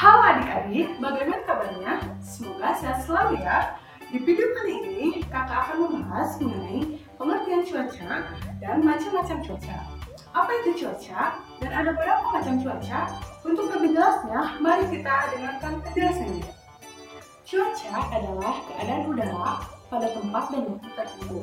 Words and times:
Halo 0.00 0.24
adik-adik, 0.32 0.96
bagaimana 0.96 1.44
kabarnya? 1.44 2.00
Semoga 2.24 2.72
sehat 2.72 3.04
selalu 3.04 3.44
ya. 3.44 3.76
Di 4.08 4.16
video 4.16 4.48
kali 4.56 4.72
ini, 4.80 5.20
kakak 5.28 5.68
akan 5.68 5.76
membahas 5.76 6.40
mengenai 6.40 7.04
pengertian 7.20 7.60
cuaca 7.68 8.24
dan 8.64 8.80
macam-macam 8.80 9.38
cuaca. 9.44 9.76
Apa 10.32 10.50
itu 10.64 10.70
cuaca 10.80 11.36
dan 11.60 11.70
ada 11.76 11.92
berapa 11.92 12.32
macam 12.32 12.64
cuaca? 12.64 13.12
Untuk 13.44 13.68
lebih 13.76 13.92
jelasnya, 13.92 14.40
mari 14.64 14.88
kita 14.88 15.36
dengarkan 15.36 15.72
penjelasannya. 15.84 16.48
Cuaca 17.44 17.96
adalah 18.08 18.56
keadaan 18.72 19.04
udara 19.04 19.52
pada 19.92 20.08
tempat 20.16 20.44
dan 20.48 20.62
waktu 20.64 20.88
tertentu. 20.96 21.38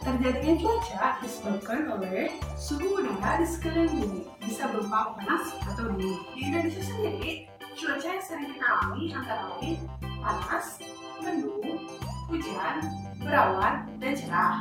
Terjadinya 0.00 0.56
cuaca 0.56 1.04
disebabkan 1.20 1.80
oleh 1.92 2.32
suhu 2.56 2.96
udara 2.96 3.44
di 3.44 3.44
sekeliling 3.44 3.92
bumi, 3.92 4.20
bisa 4.40 4.72
berupa 4.72 5.12
panas 5.20 5.52
atau 5.68 5.92
dingin. 5.92 6.16
Di 6.32 6.40
Indonesia 6.48 6.80
sendiri, 6.80 7.32
cuaca 7.76 8.08
yang 8.08 8.24
sering 8.24 8.48
kita 8.54 8.66
alami 8.66 9.04
antara 9.14 9.42
lain 9.58 9.78
panas, 10.20 10.76
mendung, 11.22 11.80
hujan, 12.28 12.76
berawan, 13.22 13.88
dan 13.98 14.12
cerah. 14.12 14.56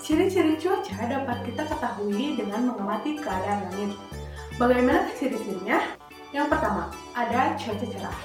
Ciri-ciri 0.00 0.56
cuaca 0.56 0.96
dapat 1.04 1.38
kita 1.44 1.62
ketahui 1.66 2.38
dengan 2.38 2.72
mengamati 2.72 3.20
keadaan 3.20 3.68
langit. 3.68 3.92
Bagaimana 4.56 5.10
ciri-cirinya? 5.18 5.98
Yang 6.30 6.46
pertama, 6.52 6.94
ada 7.12 7.58
cuaca 7.58 7.86
cerah. 7.86 8.18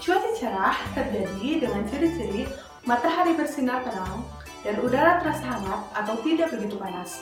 Cuaca 0.00 0.30
cerah 0.36 0.76
terjadi 0.96 1.48
dengan 1.68 1.82
ciri-ciri 1.86 2.48
matahari 2.88 3.36
bersinar 3.36 3.84
terang 3.84 4.24
dan 4.64 4.80
udara 4.80 5.20
terasa 5.20 5.44
hangat 5.44 5.80
atau 5.92 6.14
tidak 6.24 6.48
begitu 6.56 6.76
panas. 6.80 7.20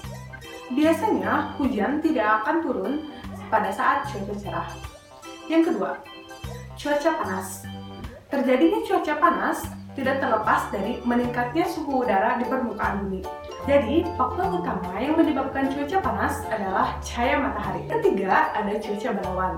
Biasanya, 0.73 1.59
hujan 1.59 2.01
tidak 2.01 2.43
akan 2.43 2.57
turun 2.65 2.93
pada 3.51 3.69
saat 3.75 4.09
cuaca 4.09 4.35
cerah. 4.41 4.69
Yang 5.51 5.75
kedua, 5.75 6.01
cuaca 6.83 7.15
panas. 7.23 7.63
Terjadinya 8.27 8.83
cuaca 8.83 9.15
panas 9.23 9.59
tidak 9.95 10.19
terlepas 10.19 10.67
dari 10.75 10.99
meningkatnya 11.07 11.63
suhu 11.71 12.03
udara 12.03 12.43
di 12.43 12.45
permukaan 12.51 13.07
bumi. 13.07 13.23
Jadi, 13.71 14.03
faktor 14.19 14.59
utama 14.59 14.99
yang 14.99 15.15
menyebabkan 15.15 15.71
cuaca 15.71 16.03
panas 16.03 16.43
adalah 16.51 16.99
cahaya 16.99 17.39
matahari. 17.39 17.87
Ketiga, 17.87 18.51
ada 18.51 18.75
cuaca 18.83 19.09
berawan. 19.15 19.55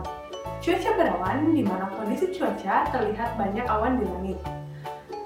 Cuaca 0.61 0.91
berawan 1.01 1.39
di 1.57 1.63
mana 1.65 1.89
kondisi 1.97 2.29
cuaca 2.37 2.93
terlihat 2.93 3.41
banyak 3.41 3.65
awan 3.73 3.97
di 3.97 4.05
langit. 4.05 4.39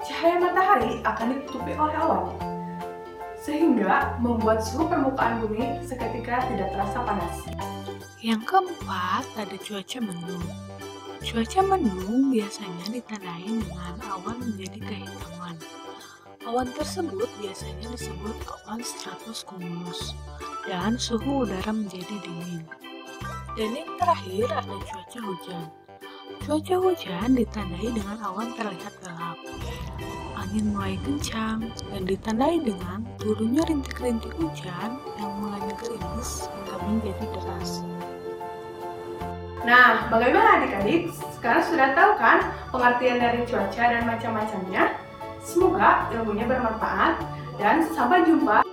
Cahaya 0.07 0.39
matahari 0.39 1.03
akan 1.03 1.27
ditutupi 1.35 1.75
oleh 1.75 1.97
awan, 1.99 2.31
sehingga 3.43 4.15
membuat 4.23 4.63
suhu 4.63 4.87
permukaan 4.87 5.43
bumi 5.43 5.83
seketika 5.83 6.47
tidak 6.47 6.71
terasa 6.71 7.03
panas. 7.03 7.35
Yang 8.23 8.47
keempat, 8.47 9.27
ada 9.35 9.57
cuaca 9.59 9.99
mendung. 9.99 10.47
Cuaca 11.19 11.59
mendung 11.59 12.31
biasanya 12.31 12.95
ditandai 12.95 13.43
dengan 13.43 13.95
awan 14.07 14.39
menjadi 14.39 14.79
kehitaman. 14.79 15.55
Awan 16.47 16.71
tersebut 16.71 17.27
biasanya 17.43 17.91
disebut 17.91 18.39
awan 18.47 18.79
stratus 18.79 19.43
cumulus 19.43 20.15
dan 20.63 20.95
suhu 20.95 21.43
udara 21.43 21.75
menjadi 21.75 22.15
dingin. 22.23 22.63
Dan 23.59 23.75
yang 23.75 23.91
terakhir 23.99 24.47
ada 24.47 24.75
cuaca 24.79 25.19
hujan. 25.19 25.63
Cuaca 26.39 26.75
hujan 26.87 27.29
ditandai 27.35 27.87
dengan 27.91 28.17
awan 28.23 28.55
terlihat 28.55 28.95
gelap, 29.03 29.37
angin 30.39 30.71
mulai 30.71 30.95
kencang, 31.03 31.67
dan 31.91 32.01
ditandai 32.07 32.63
dengan 32.63 33.03
turunnya 33.19 33.67
rintik-rintik 33.67 34.31
hujan 34.39 34.95
yang 35.19 35.31
mulai 35.43 35.67
gerimis 35.83 36.47
hingga 36.47 36.75
menjadi 36.79 37.25
deras. 37.35 37.83
Nah, 39.67 40.07
bagaimana 40.07 40.63
adik-adik? 40.63 41.11
Sekarang 41.35 41.63
sudah 41.67 41.91
tahu 41.91 42.11
kan 42.15 42.39
pengertian 42.71 43.19
dari 43.19 43.43
cuaca 43.43 43.83
dan 43.91 44.03
macam-macamnya? 44.07 44.83
Semoga 45.43 46.07
ilmunya 46.15 46.47
bermanfaat 46.47 47.19
dan 47.59 47.83
sampai 47.91 48.23
jumpa 48.23 48.63